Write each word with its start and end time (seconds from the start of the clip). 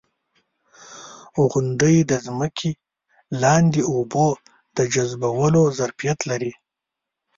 •غونډۍ 1.51 1.97
د 2.09 2.11
ځمکې 2.25 2.71
لاندې 3.41 3.81
اوبو 3.91 4.27
د 4.75 4.79
جذبولو 4.93 5.61
ظرفیت 5.77 6.19
لري. 6.29 6.53